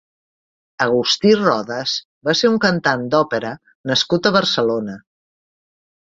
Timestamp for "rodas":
1.41-1.91